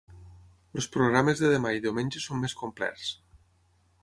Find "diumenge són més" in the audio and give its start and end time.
1.87-2.57